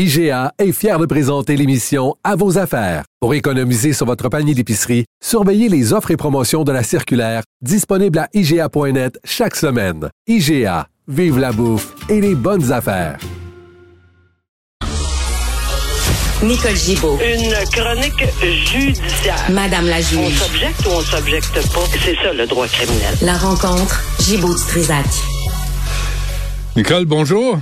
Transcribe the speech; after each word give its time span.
IGA 0.00 0.52
est 0.60 0.70
fier 0.70 0.96
de 1.00 1.06
présenter 1.06 1.56
l'émission 1.56 2.14
À 2.22 2.36
vos 2.36 2.56
affaires. 2.56 3.02
Pour 3.20 3.34
économiser 3.34 3.92
sur 3.92 4.06
votre 4.06 4.28
panier 4.28 4.54
d'épicerie, 4.54 5.06
surveillez 5.20 5.68
les 5.68 5.92
offres 5.92 6.12
et 6.12 6.16
promotions 6.16 6.62
de 6.62 6.70
la 6.70 6.84
circulaire 6.84 7.42
disponible 7.62 8.20
à 8.20 8.28
IGA.net 8.32 9.18
chaque 9.24 9.56
semaine. 9.56 10.08
IGA, 10.28 10.86
vive 11.08 11.40
la 11.40 11.50
bouffe 11.50 11.94
et 12.08 12.20
les 12.20 12.36
bonnes 12.36 12.70
affaires. 12.70 13.18
Nicole 16.44 16.76
Gibaud. 16.76 17.18
Une 17.18 17.52
chronique 17.72 18.24
judiciaire. 18.40 19.50
Madame 19.50 19.88
la 19.88 19.96
On 19.96 20.00
juge. 20.02 20.38
s'objecte 20.38 20.86
ou 20.86 20.90
on 20.90 21.00
s'objecte 21.00 21.54
pas. 21.74 21.80
C'est 22.04 22.14
ça 22.22 22.32
le 22.32 22.46
droit 22.46 22.68
criminel. 22.68 23.16
La 23.22 23.36
rencontre, 23.36 24.00
Gibaud-Strisac. 24.20 25.06
Nicole, 26.76 27.04
bonjour. 27.06 27.58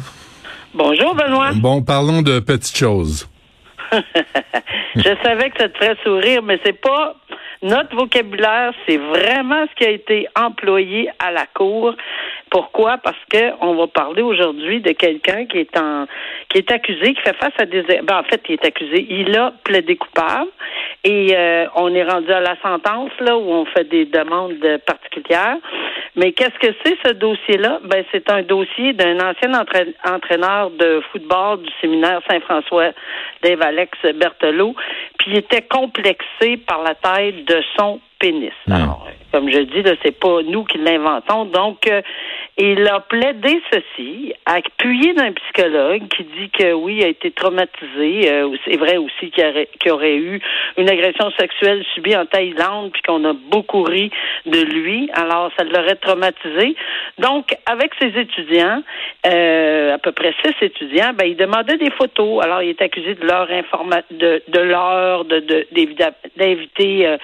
Bonjour 0.77 1.15
Benoît. 1.15 1.53
Bon, 1.55 1.83
parlons 1.83 2.21
de 2.21 2.39
petites 2.39 2.77
choses. 2.77 3.27
Je 4.95 5.17
savais 5.23 5.49
que 5.49 5.59
ça 5.59 5.71
te 5.71 5.79
ferait 5.79 5.97
sourire, 6.05 6.43
mais 6.43 6.61
c'est 6.67 6.79
pas 6.79 7.17
notre 7.63 7.97
vocabulaire, 7.97 8.75
c'est 8.87 8.99
vraiment 8.99 9.65
ce 9.71 9.75
qui 9.75 9.87
a 9.87 9.91
été 9.91 10.27
employé 10.39 11.09
à 11.19 11.31
la 11.31 11.47
cour. 11.47 11.95
Pourquoi? 12.51 12.99
Parce 12.99 13.19
que 13.29 13.53
on 13.61 13.75
va 13.75 13.89
parler 13.89 14.23
aujourd'hui 14.23 14.81
de 14.81 14.93
quelqu'un 14.93 15.47
qui 15.47 15.59
est 15.59 15.77
en 15.77 16.07
qui 16.49 16.59
est 16.59 16.71
accusé, 16.71 17.15
qui 17.15 17.21
fait 17.21 17.37
face 17.37 17.53
à 17.59 17.67
des 17.67 17.83
ben, 17.83 18.19
en 18.19 18.23
fait, 18.23 18.41
il 18.49 18.53
est 18.53 18.65
accusé. 18.65 19.07
Il 19.11 19.37
a 19.37 19.53
plaidé 19.65 19.97
coupable 19.97 20.51
et 21.03 21.37
euh, 21.37 21.67
on 21.75 21.93
est 21.95 22.05
rendu 22.05 22.31
à 22.33 22.41
la 22.41 22.57
sentence 22.63 23.11
là 23.21 23.37
où 23.37 23.51
on 23.51 23.65
fait 23.67 23.85
des 23.85 24.05
demandes 24.05 24.55
particulières. 24.87 25.57
Mais 26.15 26.33
qu'est-ce 26.33 26.59
que 26.67 26.73
c'est 26.85 26.97
ce 27.05 27.13
dossier-là? 27.13 27.81
Ben, 27.85 28.05
c'est 28.13 28.31
un 28.31 28.43
dossier 28.43 28.93
d'un 28.93 29.17
ancien 29.17 29.53
entra- 29.53 29.93
entraîneur 30.09 30.71
de 30.71 31.03
football 31.13 31.63
du 31.63 31.71
séminaire 31.81 32.21
Saint-François, 32.31 32.93
Dave 33.43 33.61
Alex 33.61 33.99
Berthelot, 34.15 34.75
puis 35.19 35.33
il 35.33 35.39
était 35.39 35.63
complexé 35.63 36.57
par 36.67 36.83
la 36.83 36.95
taille 36.95 37.43
de 37.43 37.61
son 37.77 38.01
pénis. 38.19 38.53
Alors, 38.71 39.07
comme 39.33 39.51
je 39.51 39.59
dis, 39.59 39.83
là, 39.83 39.93
c'est 40.03 40.19
pas 40.19 40.43
nous 40.43 40.65
qui 40.65 40.79
l'inventons. 40.79 41.45
Donc, 41.45 41.87
euh, 41.87 42.03
il 42.59 42.89
a 42.89 43.01
plaidé 43.01 43.61
ceci, 43.71 44.33
appuyé 44.47 45.13
d'un 45.13 45.33
psychologue 45.33 46.09
qui 46.09 46.25
dit 46.25 46.51
que 46.51 46.73
oui, 46.73 46.97
il 47.01 47.05
a 47.05 47.09
été 47.09 47.31
traumatisé. 47.31 48.31
Euh, 48.31 48.57
c'est 48.65 48.79
vrai 48.79 48.97
aussi 48.97 49.31
qu'il 49.31 49.45
aurait, 49.45 49.69
aurait 49.91 50.17
eu 50.17 50.41
une 50.79 50.89
agression 50.89 51.31
sexuelle 51.39 51.85
subie 51.95 52.17
en 52.17 52.25
Thaïlande, 52.25 52.93
puis 52.93 53.03
qu'on 53.03 53.23
a 53.27 53.35
beaucoup 53.35 53.83
ri 53.83 54.11
de 54.47 54.59
lui. 54.59 55.11
Alors, 55.13 55.51
ça 55.59 55.65
l'aurait 55.65 55.97
traumatisé. 55.97 56.75
Donc, 57.19 57.55
avec 57.67 57.93
ses 58.01 58.19
étudiants, 58.19 58.83
euh, 59.27 59.95
à 59.95 59.99
peu 59.99 60.13
près 60.13 60.35
six 60.43 60.55
étudiants, 60.63 61.13
ben, 61.15 61.27
il 61.27 61.37
demandait 61.37 61.77
des 61.77 61.91
photos. 61.91 62.43
Alors, 62.43 62.63
il 62.63 62.71
est 62.71 62.81
accusé 62.81 63.17
de 63.17 63.27
leur 63.27 63.49
de, 63.49 64.43
de 64.49 64.61
leur, 64.61 65.27
de, 65.27 65.41
d'inviter 66.37 67.07
euh, 67.07 67.19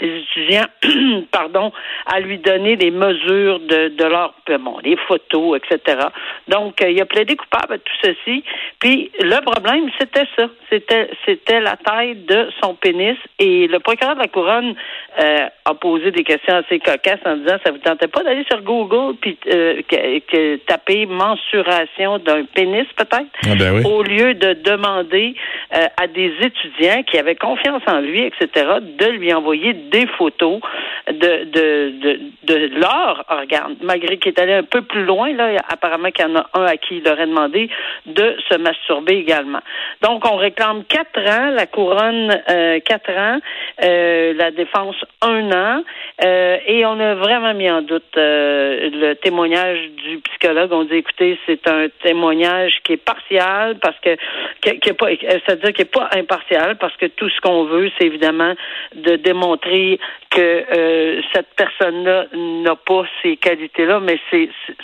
ses 0.00 0.06
étudiants, 0.06 0.66
pardon, 1.30 1.72
à 2.06 2.20
lui 2.20 2.38
donner 2.38 2.76
des 2.76 2.90
mesures 2.90 3.60
de, 3.60 3.88
de 3.88 4.04
leur, 4.04 4.34
bon, 4.60 4.77
des 4.82 4.96
photos, 4.96 5.58
etc. 5.58 6.08
Donc, 6.48 6.82
euh, 6.82 6.90
il 6.90 7.00
a 7.00 7.06
plaidé 7.06 7.36
coupable 7.36 7.74
à 7.74 7.78
tout 7.78 7.92
ceci. 8.02 8.44
Puis, 8.80 9.10
le 9.20 9.40
problème, 9.42 9.90
c'était 9.98 10.26
ça. 10.36 10.48
C'était, 10.70 11.10
c'était 11.24 11.60
la 11.60 11.76
taille 11.76 12.16
de 12.16 12.48
son 12.62 12.74
pénis. 12.74 13.16
Et 13.38 13.66
le 13.68 13.78
procureur 13.78 14.14
de 14.14 14.20
la 14.20 14.28
couronne 14.28 14.74
euh, 15.20 15.46
a 15.64 15.74
posé 15.74 16.10
des 16.10 16.24
questions 16.24 16.56
assez 16.56 16.78
cocasses 16.78 17.20
en 17.24 17.36
disant, 17.36 17.56
ça 17.64 17.70
vous 17.70 17.78
tentait 17.78 18.08
pas 18.08 18.22
d'aller 18.22 18.44
sur 18.50 18.62
Google 18.62 19.16
puis 19.20 19.38
euh, 19.48 19.82
que, 19.88 20.18
que 20.20 20.56
taper 20.66 21.06
mensuration 21.06 22.18
d'un 22.18 22.44
pénis, 22.44 22.86
peut-être? 22.96 23.26
Ah 23.44 23.54
ben 23.58 23.76
oui. 23.76 23.82
au 23.84 24.02
lieu 24.02 24.34
de 24.34 24.54
demander 24.54 25.34
euh, 25.74 25.86
à 25.96 26.06
des 26.06 26.32
étudiants 26.40 27.02
qui 27.04 27.18
avaient 27.18 27.36
confiance 27.36 27.82
en 27.86 28.00
lui, 28.00 28.22
etc., 28.22 28.66
de 28.80 29.06
lui 29.06 29.32
envoyer 29.32 29.72
des 29.72 30.06
photos 30.06 30.60
de, 31.06 31.44
de, 31.44 31.90
de, 32.00 32.20
de 32.44 32.78
leur 32.78 33.24
organe, 33.28 33.76
malgré 33.82 34.18
qu'il 34.18 34.32
est 34.32 34.40
allé 34.40 34.54
un 34.54 34.62
peu 34.70 34.82
plus 34.82 35.04
loin, 35.04 35.32
là, 35.32 35.56
apparemment 35.68 36.10
qu'il 36.10 36.26
y 36.26 36.28
en 36.30 36.36
a 36.36 36.46
un 36.54 36.64
à 36.64 36.76
qui 36.76 36.98
il 36.98 37.08
aurait 37.08 37.26
demandé 37.26 37.70
de 38.06 38.36
se 38.48 38.56
masturber 38.56 39.14
également. 39.14 39.60
Donc, 40.02 40.24
on 40.30 40.36
réclame 40.36 40.84
quatre 40.84 41.20
ans, 41.20 41.50
la 41.50 41.66
couronne 41.66 42.40
euh, 42.48 42.80
quatre 42.80 43.10
ans, 43.10 43.38
euh, 43.82 44.32
la 44.34 44.50
défense 44.50 44.96
un 45.22 45.50
an, 45.52 45.82
euh, 46.24 46.58
et 46.66 46.84
on 46.84 46.98
a 46.98 47.14
vraiment 47.14 47.54
mis 47.54 47.70
en 47.70 47.82
doute 47.82 48.16
euh, 48.16 48.90
le 48.92 49.14
témoignage 49.14 49.78
du 50.04 50.18
psychologue. 50.18 50.72
On 50.72 50.84
dit, 50.84 50.96
écoutez, 50.96 51.38
c'est 51.46 51.66
un 51.68 51.86
témoignage 52.02 52.80
qui 52.82 52.94
est 52.94 52.96
partial 52.96 53.78
parce 53.80 53.96
que, 54.00 54.16
qui, 54.60 54.88
est 54.88 54.92
pas, 54.94 55.08
c'est-à-dire 55.10 55.72
qui 55.72 55.82
est 55.82 55.92
pas 55.92 56.08
impartial 56.12 56.76
parce 56.78 56.96
que 56.96 57.06
tout 57.06 57.28
ce 57.28 57.40
qu'on 57.40 57.64
veut, 57.64 57.90
c'est 57.98 58.06
évidemment 58.06 58.54
de 58.96 59.16
démontrer 59.16 60.00
que 60.30 60.40
euh, 60.40 61.22
cette 61.32 61.54
personne-là 61.56 62.26
n'a 62.34 62.74
pas 62.76 63.04
ces 63.22 63.36
qualités-là, 63.36 64.00
mais 64.00 64.18
c'est, 64.30 64.48
c'est- 64.66 64.76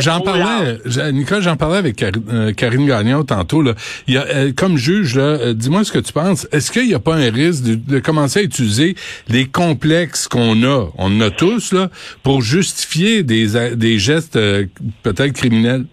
J'en 0.00 0.20
parlais, 0.20 0.78
j'a- 0.84 1.12
Nicole, 1.12 1.42
j'en 1.42 1.56
parlais 1.56 1.78
avec 1.78 2.02
euh, 2.02 2.52
Karine 2.52 2.86
Gagnon 2.86 3.22
tantôt. 3.24 3.62
Là. 3.62 3.74
Il 4.08 4.14
y 4.14 4.16
a, 4.18 4.24
euh, 4.26 4.52
comme 4.54 4.76
juge, 4.76 5.16
là, 5.16 5.22
euh, 5.22 5.54
dis-moi 5.54 5.84
ce 5.84 5.92
que 5.92 5.98
tu 6.00 6.12
penses. 6.12 6.48
Est-ce 6.50 6.70
qu'il 6.72 6.86
n'y 6.88 6.94
a 6.94 6.98
pas 6.98 7.14
un 7.16 7.30
risque 7.30 7.62
de, 7.62 7.74
de 7.76 7.98
commencer 8.00 8.40
à 8.40 8.42
utiliser 8.42 8.96
les 9.28 9.46
complexes 9.46 10.26
qu'on 10.28 10.62
a, 10.64 10.90
on 10.98 11.16
en 11.16 11.20
a 11.20 11.30
tous, 11.30 11.72
là, 11.72 11.88
pour 12.22 12.42
justifier 12.42 13.22
des, 13.22 13.46
des 13.76 13.98
gestes 13.98 14.36
euh, 14.36 14.66
peut-être 15.02 15.32
criminels? 15.32 15.84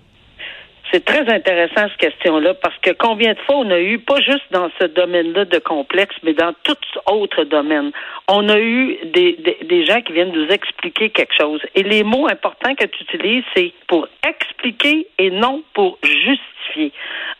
C'est 0.92 1.04
très 1.04 1.30
intéressant 1.30 1.88
cette 1.90 1.98
question-là 1.98 2.54
parce 2.54 2.78
que 2.80 2.92
combien 2.92 3.34
de 3.34 3.40
fois 3.40 3.58
on 3.58 3.70
a 3.72 3.80
eu, 3.80 4.00
pas 4.00 4.20
juste 4.22 4.46
dans 4.52 4.70
ce 4.80 4.86
domaine-là 4.86 5.46
de 5.46 5.60
complexe, 5.60 6.16
mais 6.24 6.34
dans 6.34 6.54
tout 6.64 6.78
autre 7.12 7.44
domaine, 7.44 7.92
on 8.30 8.48
a 8.48 8.60
eu 8.60 8.98
des, 9.04 9.34
des, 9.34 9.58
des 9.66 9.86
gens 9.86 10.02
qui 10.02 10.14
viennent 10.14 10.32
nous 10.32 10.48
expliquer 10.48 11.10
quelque 11.10 11.34
chose. 11.38 11.62
Et 11.76 11.84
les 11.84 12.04
mots 12.04 12.28
importants 12.28 12.74
que 12.76 12.86
tu 12.86 13.04
utilises, 13.04 13.44
c'est 13.56 13.74
pour 13.88 14.08
expliquer 14.26 15.08
et 15.18 15.30
non 15.30 15.64
pour 15.74 15.98
justifier. 16.04 16.57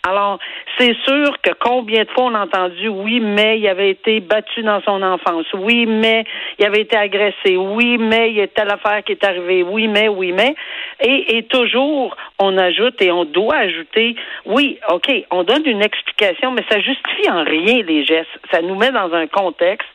Alors, 0.08 0.40
c'est 0.78 0.96
sûr 1.06 1.42
que 1.42 1.52
combien 1.60 2.04
de 2.04 2.10
fois 2.12 2.26
on 2.26 2.36
a 2.36 2.44
entendu 2.46 2.88
oui, 2.88 3.20
mais 3.20 3.60
il 3.60 3.68
avait 3.68 3.90
été 3.90 4.20
battu 4.20 4.64
dans 4.64 4.82
son 4.82 5.02
enfance, 5.02 5.46
oui, 5.54 5.86
mais 5.86 6.24
il 6.60 6.66
avait 6.66 6.82
été 6.82 6.96
agressé, 6.96 7.58
oui, 7.58 7.98
mais 7.98 8.30
il 8.30 8.38
y 8.38 8.42
a 8.42 8.48
telle 8.48 8.72
affaire 8.72 9.04
qui 9.04 9.14
est 9.14 9.24
arrivée, 9.24 9.64
oui, 9.64 9.88
mais, 9.88 10.08
oui, 10.08 10.32
mais, 10.32 10.56
et, 11.02 11.38
et 11.38 11.44
toujours 11.44 12.16
on 12.40 12.58
ajoute 12.58 13.02
et 13.02 13.12
on 13.12 13.26
doit 13.26 13.58
ajouter, 13.58 14.16
oui, 14.46 14.78
ok, 14.90 15.12
on 15.32 15.44
donne 15.44 15.66
une 15.66 15.82
explication, 15.82 16.52
mais 16.52 16.64
ça 16.70 16.80
justifie 16.80 17.30
en 17.30 17.44
rien 17.44 17.82
les 17.84 18.06
gestes, 18.06 18.30
ça 18.52 18.62
nous 18.62 18.76
met 18.76 18.92
dans 18.92 19.12
un 19.14 19.28
contexte. 19.28 19.88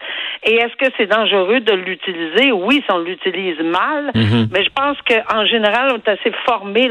Et 0.44 0.56
est-ce 0.56 0.74
que 0.74 0.92
c'est 0.96 1.06
dangereux 1.06 1.60
de 1.60 1.72
l'utiliser? 1.72 2.50
Oui, 2.50 2.82
si 2.84 2.92
on 2.92 2.98
l'utilise 2.98 3.60
mal, 3.60 4.10
mais 4.14 4.64
je 4.64 4.70
pense 4.74 4.96
qu'en 5.02 5.44
général, 5.46 5.92
on 5.92 5.98
est 5.98 6.08
assez 6.08 6.32
formé, 6.44 6.90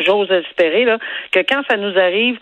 j'ose 0.00 0.30
espérer, 0.30 0.84
là, 0.86 0.98
que 1.30 1.40
quand 1.48 1.62
ça 1.68 1.76
nous 1.76 1.96
arrive, 1.98 2.38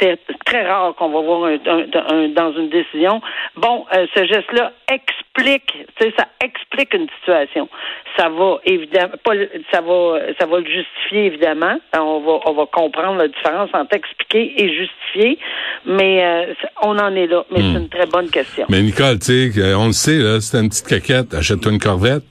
c'est 0.00 0.18
très 0.44 0.66
rare 0.66 0.94
qu'on 0.94 1.08
va 1.10 1.20
voir 1.20 1.44
un- 1.44 1.54
un- 1.66 2.14
un- 2.14 2.28
dans 2.28 2.52
une 2.56 2.68
décision. 2.70 3.20
Bon, 3.56 3.84
euh, 3.94 4.06
ce 4.14 4.24
geste-là 4.26 4.72
explique, 4.92 5.66
tu 5.98 6.06
sais, 6.06 6.14
ça 6.18 6.26
explique 6.42 6.94
une 6.94 7.06
situation. 7.20 7.68
Ça 8.18 8.28
va 8.28 8.58
évidemment, 8.64 9.14
pas, 9.24 9.32
ça 9.72 9.80
va, 9.80 10.18
ça 10.38 10.46
va 10.46 10.58
le 10.60 10.66
justifier 10.66 11.26
évidemment. 11.26 11.78
On 11.94 12.20
va, 12.20 12.38
on 12.46 12.52
va 12.54 12.66
comprendre 12.66 13.16
la 13.18 13.28
différence 13.28 13.70
entre 13.74 13.94
expliquer 13.94 14.54
et 14.62 14.68
justifier, 14.74 15.38
mais 15.84 16.24
euh, 16.24 16.54
on 16.82 16.98
en 16.98 17.14
est 17.14 17.26
là. 17.26 17.44
Mais 17.50 17.60
c'est 17.60 17.78
une 17.78 17.88
très 17.88 18.06
bonne 18.06 18.30
question. 18.30 18.66
Mais 18.68 18.80
Nicole, 18.82 19.18
tu 19.18 19.50
sais, 19.52 19.60
euh, 19.60 19.76
on 19.78 19.86
le 19.86 19.92
sait, 19.92 20.18
là, 20.18 20.40
c'est 20.40 20.58
une 20.58 20.68
petite 20.68 20.86
caquette, 20.88 21.34
achète-toi 21.34 21.72
une 21.72 21.78
corvette. 21.80 22.24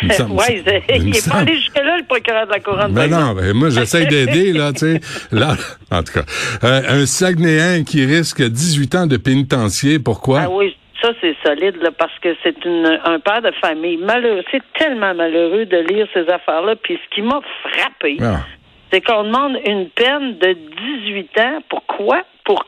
Il 0.00 0.08
me 0.08 0.12
semble- 0.14 0.32
oui, 0.32 0.62
il 0.88 1.04
n'est 1.04 1.20
pas 1.28 1.36
allé 1.40 1.54
jusque-là, 1.54 1.81
le 2.02 2.06
procureur 2.06 2.46
de 2.46 2.52
la 2.52 2.60
couronne. 2.60 2.92
Ben 2.92 3.08
non, 3.10 3.32
ben 3.34 3.52
moi 3.54 3.70
j'essaie 3.70 4.06
d'aider 4.06 4.52
là, 4.52 4.72
tu 4.72 4.78
sais. 4.80 5.00
Là, 5.32 5.54
en 5.90 6.02
tout 6.02 6.12
cas, 6.12 6.24
Euh, 6.64 7.02
un 7.02 7.06
Saguenayen 7.06 7.84
qui 7.84 8.04
risque 8.04 8.42
18 8.42 8.94
ans 8.94 9.06
de 9.06 9.16
pénitencier, 9.16 9.98
pourquoi? 9.98 10.40
Ah 10.44 10.48
oui, 10.50 10.76
ça 11.00 11.10
c'est 11.20 11.34
solide 11.44 11.76
là, 11.82 11.90
parce 11.96 12.16
que 12.22 12.28
c'est 12.42 12.54
un 12.66 13.18
père 13.20 13.42
de 13.42 13.50
famille 13.60 13.96
malheureux. 13.96 14.42
C'est 14.50 14.62
tellement 14.78 15.14
malheureux 15.14 15.64
de 15.66 15.78
lire 15.92 16.06
ces 16.14 16.28
affaires-là. 16.28 16.76
Puis 16.82 16.98
ce 17.02 17.14
qui 17.14 17.22
m'a 17.22 17.40
frappé, 17.62 18.18
Ah. 18.20 18.40
c'est 18.92 19.00
qu'on 19.00 19.24
demande 19.24 19.56
une 19.66 19.88
peine 19.90 20.38
de 20.38 20.56
18 21.06 21.38
ans. 21.40 21.58
Pourquoi? 21.68 22.22
Pour 22.44 22.64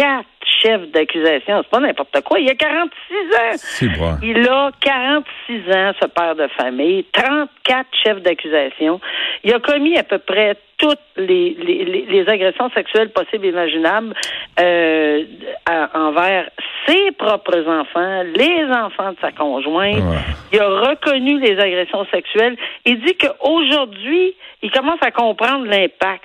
34 0.00 0.24
chefs 0.62 0.90
d'accusation. 0.92 1.62
C'est 1.62 1.70
pas 1.70 1.80
n'importe 1.80 2.20
quoi. 2.22 2.38
Il 2.40 2.48
a 2.50 2.54
46 2.54 3.88
ans. 3.88 3.98
Bon. 3.98 4.16
Il 4.22 4.48
a 4.48 4.70
46 4.80 5.72
ans, 5.76 5.92
ce 6.00 6.06
père 6.06 6.34
de 6.34 6.46
famille, 6.58 7.04
34 7.12 7.86
chefs 8.02 8.22
d'accusation. 8.22 9.00
Il 9.44 9.52
a 9.54 9.58
commis 9.60 9.96
à 9.98 10.02
peu 10.02 10.18
près 10.18 10.56
toutes 10.78 10.98
les, 11.16 11.54
les, 11.58 11.84
les- 11.84 12.06
les 12.08 12.28
agressions 12.28 12.70
sexuelles 12.70 13.10
possibles 13.10 13.44
et 13.46 13.50
imaginables 13.50 14.14
euh, 14.58 15.24
à- 15.66 15.90
envers 15.98 16.48
ses 16.86 17.10
propres 17.12 17.66
enfants, 17.68 18.22
les 18.34 18.64
enfants 18.72 19.12
de 19.12 19.18
sa 19.20 19.32
conjointe. 19.32 19.96
Ouais. 19.96 20.16
Il 20.52 20.60
a 20.60 20.68
reconnu 20.68 21.38
les 21.40 21.58
agressions 21.60 22.06
sexuelles. 22.10 22.56
Il 22.86 23.00
dit 23.04 23.16
qu'aujourd'hui, 23.16 24.34
il 24.62 24.70
commence 24.70 25.00
à 25.02 25.10
comprendre 25.10 25.66
l'impact. 25.66 26.24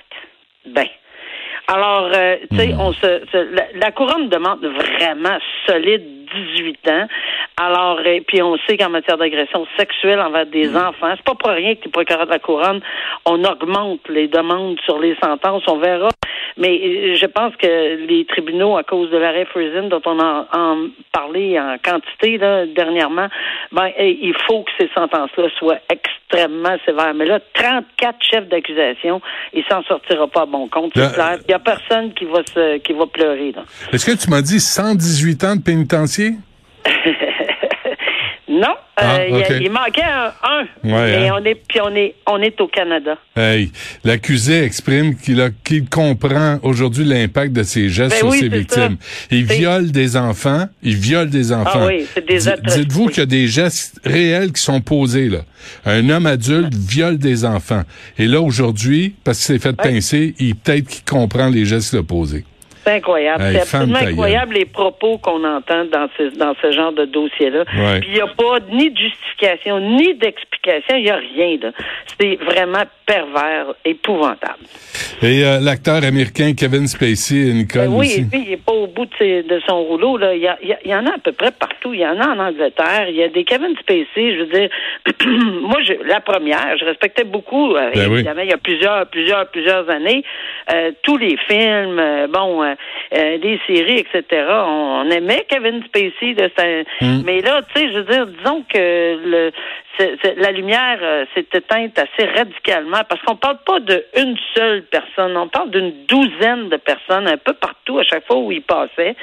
Ben. 0.66 0.86
Alors, 1.68 2.10
euh, 2.14 2.36
tu 2.50 2.56
sais, 2.56 2.74
on 2.78 2.92
se, 2.92 3.00
se- 3.32 3.54
la, 3.54 3.64
la 3.74 3.90
couronne 3.90 4.28
demande 4.28 4.64
vraiment 4.64 5.38
solide 5.66 6.02
18 6.56 6.88
ans. 6.88 7.06
Alors, 7.60 8.00
et 8.06 8.20
puis 8.20 8.42
on 8.42 8.56
sait 8.66 8.76
qu'en 8.76 8.90
matière 8.90 9.16
d'agression 9.16 9.66
sexuelle 9.78 10.20
envers 10.20 10.46
des 10.46 10.68
enfants, 10.76 11.12
c'est 11.16 11.24
pas 11.24 11.34
pour 11.34 11.50
rien 11.50 11.74
que 11.74 11.84
les 11.86 11.90
procureurs 11.90 12.26
de 12.26 12.30
la 12.30 12.38
couronne, 12.38 12.80
on 13.24 13.42
augmente 13.44 14.00
les 14.08 14.28
demandes 14.28 14.78
sur 14.84 14.98
les 14.98 15.16
sentences, 15.22 15.62
on 15.66 15.78
verra. 15.78 16.08
Mais 16.58 16.80
euh, 16.82 17.14
je 17.16 17.26
pense 17.26 17.54
que 17.56 18.06
les 18.06 18.24
tribunaux, 18.24 18.76
à 18.78 18.82
cause 18.82 19.10
de 19.10 19.16
l'arrêt 19.18 19.44
Friesen 19.44 19.88
dont 19.90 20.00
on 20.06 20.18
a 20.18 20.46
en 20.52 20.86
parlé 21.12 21.58
en 21.60 21.76
quantité 21.84 22.38
là, 22.38 22.64
dernièrement, 22.66 23.28
ben 23.72 23.90
il 23.98 24.34
faut 24.46 24.62
que 24.62 24.70
ces 24.78 24.88
sentences-là 24.94 25.48
soient 25.58 25.78
extrêmement 25.90 26.76
sévères. 26.86 27.12
Mais 27.14 27.26
là, 27.26 27.40
34 27.54 28.16
chefs 28.22 28.48
d'accusation, 28.48 29.20
il 29.52 29.64
s'en 29.70 29.82
sortira 29.82 30.26
pas 30.28 30.42
à 30.42 30.46
bon 30.46 30.66
compte. 30.68 30.96
Là- 30.96 31.08
C'est 31.08 31.14
clair. 31.14 31.38
Il 31.46 31.50
y 31.50 31.54
a 31.54 31.58
personne 31.58 32.14
qui 32.14 32.24
va 32.24 32.40
se 32.54 32.78
qui 32.78 32.92
va 32.94 33.06
pleurer. 33.06 33.52
Là. 33.52 33.64
Est-ce 33.92 34.06
que 34.06 34.16
tu 34.16 34.30
m'as 34.30 34.42
dit 34.42 34.58
118 34.60 35.44
ans 35.44 35.56
de 35.56 35.62
pénitencier? 35.62 36.32
Non, 38.60 38.74
Ah, 38.96 39.16
euh, 39.18 39.26
il 39.28 39.36
y 39.36 39.42
a- 39.42 39.46
ok. 39.46 39.54
il, 39.60 39.70
manquait 39.70 40.02
un. 40.02 40.32
un. 40.42 40.62
Ouais, 40.84 41.16
mais 41.18 41.28
hein. 41.28 41.34
on 41.38 41.44
est 41.44 41.54
puis 41.54 41.80
on 41.82 41.94
est 41.94 42.14
on 42.26 42.40
est 42.40 42.58
au 42.60 42.66
Canada. 42.68 43.18
Hey, 43.36 43.70
l'accusé 44.04 44.62
exprime 44.62 45.14
qu'il 45.16 45.88
comprend 45.90 46.58
aujourd'hui 46.62 47.04
l'impact 47.04 47.52
de 47.52 47.62
ses 47.62 47.90
gestes 47.90 48.12
Ben 48.12 48.18
sur 48.18 48.28
oui, 48.28 48.38
ses 48.38 48.48
victimes. 48.48 48.96
Il 49.30 49.44
viole 49.44 49.90
des 49.90 50.16
enfants. 50.16 50.66
Il 50.82 50.96
viole 50.96 51.28
des 51.28 51.52
enfants. 51.52 51.80
Ah 51.82 51.86
oui, 51.86 52.06
c'est 52.14 52.26
des. 52.26 52.38
Dites-vous 52.76 53.08
qu'il 53.08 53.18
y 53.18 53.22
a 53.22 53.26
des 53.26 53.46
gestes 53.48 54.00
réels 54.04 54.52
qui 54.52 54.62
sont 54.62 54.80
posés 54.80 55.28
là. 55.28 55.40
Un 55.84 56.08
homme 56.08 56.26
adulte 56.26 56.74
viole 56.74 57.18
des 57.18 57.44
enfants. 57.44 57.82
Et 58.18 58.26
là 58.26 58.40
aujourd'hui, 58.40 59.14
parce 59.24 59.38
qu'il 59.44 59.54
s'est 59.54 59.58
fait 59.60 59.76
pincer, 59.76 60.34
il 60.38 60.54
peut-être 60.54 60.86
qu'il 60.86 61.04
comprend 61.04 61.48
les 61.48 61.64
gestes 61.66 61.90
qu'il 61.90 61.98
a 61.98 62.02
posés. 62.02 62.44
C'est 62.86 62.94
incroyable. 62.94 63.42
Hey, 63.42 63.52
c'est 63.54 63.60
absolument 63.62 63.98
incroyable 63.98 64.54
les 64.54 64.64
propos 64.64 65.18
qu'on 65.18 65.42
entend 65.42 65.84
dans 65.86 66.08
ce, 66.16 66.36
dans 66.36 66.54
ce 66.62 66.70
genre 66.70 66.92
de 66.92 67.04
dossier-là. 67.04 67.64
Ouais. 67.76 68.00
Puis 68.00 68.10
il 68.10 68.14
n'y 68.14 68.20
a 68.20 68.28
pas 68.28 68.60
ni 68.70 68.90
de 68.90 68.96
justification, 68.96 69.80
ni 69.80 70.14
d'explication. 70.14 70.96
Il 70.96 71.02
n'y 71.02 71.10
a 71.10 71.16
rien. 71.16 71.58
C'est 72.18 72.36
vraiment 72.36 72.84
pervers, 73.06 73.66
épouvantable. 73.84 74.64
Et 75.22 75.44
euh, 75.44 75.60
l'acteur 75.60 76.02
américain 76.04 76.52
Kevin 76.58 76.86
Spacey, 76.88 77.52
Nicole 77.52 77.82
Ben 77.86 77.92
oui, 77.94 78.06
aussi. 78.06 78.20
et 78.20 78.24
puis 78.24 78.42
il 78.44 78.50
n'est 78.50 78.56
pas 78.56 78.72
au 78.72 78.86
bout 78.88 79.06
de, 79.06 79.10
ses- 79.18 79.42
de 79.44 79.60
son 79.66 79.82
rouleau. 79.84 80.16
Là. 80.18 80.34
Il, 80.34 80.42
y 80.42 80.48
a- 80.48 80.58
il 80.84 80.92
en 80.94 81.06
a 81.06 81.14
à 81.14 81.18
peu 81.22 81.32
près 81.32 81.52
partout. 81.52 81.94
Il 81.94 82.00
y 82.00 82.06
en 82.06 82.20
a 82.20 82.26
en 82.34 82.38
Angleterre. 82.38 83.06
Il 83.08 83.14
y 83.16 83.22
a 83.22 83.28
des 83.28 83.44
Kevin 83.44 83.74
Spacey. 83.80 84.06
Je 84.34 84.38
veux 84.42 84.46
dire, 84.46 84.68
moi, 85.62 85.78
je, 85.86 85.92
la 86.06 86.20
première, 86.20 86.76
je 86.78 86.84
respectais 86.84 87.24
beaucoup. 87.24 87.74
euh, 87.76 87.90
Ben 87.94 88.10
oui. 88.10 88.24
il 88.26 88.48
y 88.48 88.52
a 88.52 88.56
plusieurs, 88.58 89.06
plusieurs, 89.06 89.46
plusieurs 89.50 89.88
années, 89.88 90.24
euh, 90.72 90.90
tous 91.02 91.16
les 91.16 91.36
films, 91.48 91.98
euh, 91.98 92.26
bon, 92.26 92.62
euh, 92.62 92.74
euh, 93.16 93.38
des 93.38 93.60
séries, 93.66 93.98
etc. 94.00 94.24
On, 94.50 95.04
on 95.06 95.10
aimait 95.10 95.44
Kevin 95.48 95.82
Spacey. 95.84 96.34
De 96.34 96.50
sa- 96.58 96.64
Mm. 97.00 97.22
Mais 97.24 97.40
là, 97.40 97.60
tu 97.74 97.80
sais, 97.80 97.88
je 97.92 97.98
veux 97.98 98.04
dire, 98.04 98.26
disons 98.26 98.64
que 98.72 98.78
le, 98.78 99.50
c'est- 99.98 100.16
c'est- 100.22 100.34
la 100.36 100.50
lumière 100.52 100.98
euh, 101.02 101.24
s'est 101.34 101.46
éteinte 101.54 101.98
assez 101.98 102.26
radicalement 102.28 103.00
parce 103.08 103.20
qu'on 103.22 103.36
parle 103.36 103.58
pas 103.66 103.80
d'une 103.80 104.36
seule 104.54 104.82
personne, 104.84 105.36
on 105.36 105.48
parle 105.48 105.70
d'une 105.70 105.92
douzaine 106.06 106.68
de 106.68 106.76
personnes 106.76 107.26
un 107.28 107.36
peu 107.36 107.52
partout 107.52 107.98
à 107.98 108.02
chaque 108.02 108.26
fois 108.26 108.36
où 108.36 108.52
il 108.52 108.62
passait. 108.62 109.14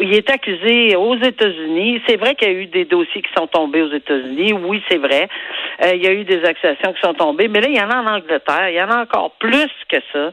Il 0.00 0.14
est 0.14 0.28
accusé 0.30 0.96
aux 0.96 1.16
États-Unis. 1.16 2.02
C'est 2.06 2.16
vrai 2.16 2.34
qu'il 2.34 2.48
y 2.48 2.50
a 2.50 2.54
eu 2.54 2.66
des 2.66 2.84
dossiers 2.84 3.22
qui 3.22 3.30
sont 3.36 3.46
tombés 3.46 3.82
aux 3.82 3.92
États-Unis. 3.92 4.52
Oui, 4.52 4.82
c'est 4.88 4.98
vrai. 4.98 5.28
Euh, 5.82 5.92
il 5.94 6.02
y 6.02 6.06
a 6.06 6.12
eu 6.12 6.24
des 6.24 6.44
accusations 6.44 6.92
qui 6.92 7.00
sont 7.00 7.14
tombées, 7.14 7.48
mais 7.48 7.60
là, 7.60 7.68
il 7.68 7.76
y 7.76 7.80
en 7.80 7.90
a 7.90 7.96
en 8.02 8.06
Angleterre. 8.16 8.68
Il 8.70 8.74
y 8.74 8.82
en 8.82 8.90
a 8.90 9.02
encore 9.02 9.32
plus 9.38 9.70
que 9.88 9.96
ça. 10.12 10.30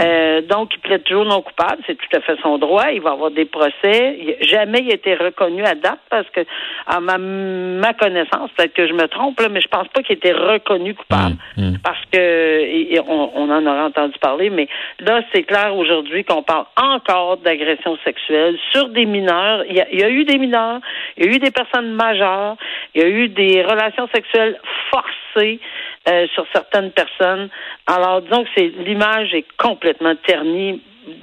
Euh, 0.00 0.40
donc, 0.42 0.74
il 0.74 0.78
plaide 0.80 1.04
toujours 1.04 1.24
non 1.24 1.42
coupable. 1.42 1.82
C'est 1.86 1.96
tout 1.96 2.16
à 2.16 2.20
fait 2.20 2.36
son 2.42 2.58
droit. 2.58 2.90
Il 2.92 3.00
va 3.00 3.10
avoir 3.12 3.30
des 3.30 3.44
procès. 3.44 4.18
Il- 4.18 4.36
jamais 4.46 4.80
il 4.80 4.90
a 4.90 4.94
été 4.94 5.14
reconnu 5.14 5.64
à 5.64 5.74
date 5.74 6.00
parce 6.10 6.28
que, 6.30 6.40
à 6.86 7.00
ma, 7.00 7.18
ma 7.18 7.92
connaissance, 7.94 8.50
peut-être 8.56 8.74
que 8.74 8.86
je 8.86 8.92
me 8.92 9.06
trompe, 9.08 9.31
là, 9.40 9.48
mais 9.48 9.60
je 9.60 9.68
pense 9.68 9.88
pas 9.88 10.02
qu'il 10.02 10.14
ait 10.14 10.18
été 10.18 10.32
reconnu 10.32 10.94
coupable 10.94 11.36
Mm, 11.56 11.62
mm. 11.70 11.78
parce 11.84 12.04
que 12.12 12.18
et- 12.18 12.94
et 12.94 13.00
on, 13.00 13.30
on 13.36 13.50
en 13.50 13.64
aura 13.66 13.86
entendu 13.86 14.18
parler, 14.20 14.50
mais 14.50 14.68
là, 15.00 15.22
c'est 15.32 15.42
clair 15.44 15.74
aujourd'hui 15.76 16.24
qu'on 16.24 16.42
parle 16.42 16.66
encore 16.76 17.36
d'agression 17.38 17.96
sexuelle 18.04 18.56
sur 18.72 18.88
des 18.88 19.06
mineurs. 19.06 19.64
Il 19.68 19.76
y, 19.76 19.80
a, 19.80 19.86
il 19.92 20.00
y 20.00 20.04
a 20.04 20.10
eu 20.10 20.24
des 20.24 20.38
mineurs, 20.38 20.80
il 21.16 21.24
y 21.24 21.28
a 21.28 21.32
eu 21.32 21.38
des 21.38 21.50
personnes 21.50 21.92
majeures, 21.92 22.56
il 22.94 23.00
y 23.02 23.04
a 23.04 23.08
eu 23.08 23.28
des 23.28 23.62
relations 23.62 24.08
sexuelles 24.14 24.58
forcées 24.90 25.60
euh, 26.08 26.26
sur 26.34 26.44
certaines 26.52 26.90
personnes. 26.90 27.48
Alors, 27.86 28.22
disons 28.22 28.44
que 28.44 28.60
l'image 28.84 29.32
est 29.34 29.46
complètement 29.56 30.14
ternie 30.26 30.80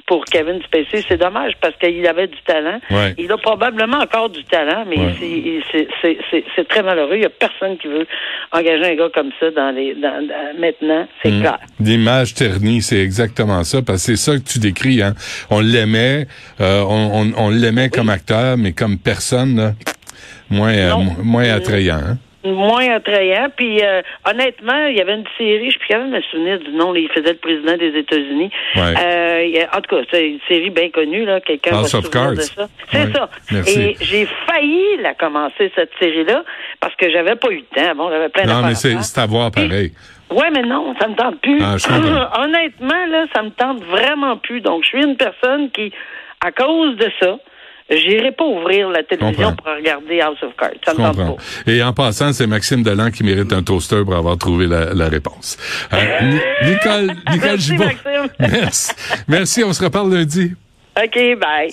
pour 0.08 0.26
Kevin 0.26 0.62
Spacey. 0.64 1.04
C'est 1.08 1.18
dommage 1.18 1.54
parce 1.62 1.76
qu'il 1.78 2.06
avait 2.08 2.28
du 2.28 2.38
talent. 2.46 2.80
Ouais. 2.92 3.14
Il 3.18 3.32
a 3.32 3.38
probablement 3.38 3.98
encore 4.00 4.30
du 4.30 4.44
talent, 4.44 4.86
mais 4.90 4.98
Ouais. 4.98 5.16
c'est- 5.20 5.62
c'est- 5.72 5.88
c'est 6.02 6.18
c'est- 6.30 6.44
c'est 6.56 6.68
très 6.68 6.84
malheureux. 6.84 7.14
Il 7.16 7.20
n'y 7.22 7.26
a 7.26 7.30
personne 7.30 7.78
qui 7.78 7.88
veut 7.88 8.06
engager 8.52 8.86
un 8.92 8.96
gars 8.96 9.10
comme 9.14 9.32
ça 9.40 9.52
dans 9.52 9.72
les 9.76 9.94
dans, 9.96 10.26
dans- 10.28 10.60
maintenant. 10.60 11.08
C'est 11.24 11.32
Mm. 11.32 11.40
clair. 11.40 11.58
L'image 11.80 12.34
ternie, 12.34 12.82
c'est 12.82 13.00
exactement 13.00 13.64
ça, 13.64 13.82
parce 13.82 14.06
que 14.06 14.16
c'est 14.16 14.32
ça 14.32 14.38
que 14.38 14.44
tu 14.44 14.60
décris. 14.60 15.02
Hein. 15.02 15.14
On 15.50 15.60
l'aimait, 15.62 16.28
euh, 16.62 16.82
on, 16.88 17.22
on, 17.22 17.34
on 17.38 17.50
l'aimait 17.50 17.90
comme 17.90 18.10
acteur, 18.10 18.58
mais 18.58 18.74
comme 18.74 18.98
personne, 18.98 19.56
là, 19.58 19.72
moins, 20.50 20.74
euh, 20.74 20.96
moins 21.24 21.50
attrayant. 21.50 21.96
Hein. 22.04 22.18
Moins 22.44 22.90
attrayant. 22.96 23.48
Puis 23.56 23.82
euh, 23.84 24.02
honnêtement, 24.26 24.86
il 24.88 24.96
y 24.98 25.02
avait 25.02 25.16
une 25.16 25.26
série, 25.38 25.66
je 25.72 25.78
suis 25.78 25.88
capable 25.90 26.12
de 26.12 26.16
me 26.18 26.22
souvenir 26.22 26.60
du 26.60 26.72
nom, 26.72 26.96
il 26.96 27.10
faisait 27.10 27.34
le 27.34 27.38
président 27.38 27.76
des 27.76 27.98
États-Unis. 28.00 28.50
Ouais. 28.76 28.94
Euh, 28.98 29.66
en 29.76 29.82
tout 29.82 29.96
cas, 29.96 30.02
c'est 30.10 30.28
une 30.30 30.40
série 30.48 30.70
bien 30.70 30.90
connue, 30.90 31.26
là. 31.26 31.42
Quelqu'un 31.42 31.72
va 31.72 31.78
House 31.80 31.92
se 31.92 31.98
of 31.98 32.10
de 32.10 32.42
ça. 32.42 32.68
C'est 32.92 32.98
Ouais. 33.06 33.12
ça. 33.14 33.30
Merci. 33.52 33.80
Et 33.82 33.96
j'ai 34.00 34.28
failli 34.48 34.84
la 35.02 35.14
commencer, 35.16 35.70
cette 35.76 35.92
série-là, 36.00 36.44
parce 36.80 36.96
que 36.96 37.10
j'avais 37.12 37.36
pas 37.36 37.50
eu 37.50 37.58
le 37.58 37.76
temps. 37.76 37.96
Bon, 37.96 38.10
j'avais 38.10 38.30
plein 38.30 38.46
Non, 38.46 38.66
mais 38.68 38.76
c'est 38.76 39.18
à 39.20 39.26
voir 39.26 39.52
pareil. 39.52 39.92
Ouais, 40.32 40.50
mais 40.56 40.62
non, 40.62 40.94
ça 41.00 41.08
me 41.08 41.16
tente 41.16 41.42
plus. 41.42 41.60
Ah. 41.62 41.76
Honnêtement, 42.42 43.06
là, 43.10 43.26
ça 43.36 43.42
me 43.44 43.50
tente 43.50 43.84
vraiment 43.84 44.38
plus. 44.38 44.62
Donc, 44.62 44.84
je 44.84 44.90
suis 44.90 45.04
une 45.04 45.18
personne 45.18 45.72
qui, 45.72 45.92
à 46.40 46.52
cause 46.52 46.96
de 46.98 47.12
ça, 47.20 47.38
j'irai 47.90 48.32
pas 48.32 48.46
ouvrir 48.46 48.90
la 48.90 49.04
télévision 49.04 49.56
pour 49.56 49.66
regarder 49.74 50.22
House 50.22 50.42
of 50.44 50.56
Cards. 50.58 50.72
Ça 50.86 50.94
me 50.94 51.14
pas. 51.14 51.36
Et 51.72 51.82
en 51.84 51.94
passant, 51.94 52.32
c'est 52.34 52.48
Maxime 52.48 52.84
Delan 52.84 53.12
qui 53.12 53.24
mérite 53.24 53.52
un 53.54 53.64
toaster 53.64 54.04
pour 54.06 54.16
avoir 54.16 54.38
trouvé 54.38 54.68
la, 54.68 54.94
la 54.94 55.10
réponse. 55.10 55.58
Euh, 55.94 55.98
Ni- 56.24 56.70
Nicole, 56.72 57.16
Nicole 57.32 57.50
Merci. 57.50 57.74
Maxime. 57.78 58.30
Merci. 58.40 58.92
Merci, 59.28 59.64
on 59.64 59.74
se 59.74 59.84
reparle 59.84 60.14
lundi. 60.14 60.54
OK, 61.02 61.16
bye. 61.40 61.68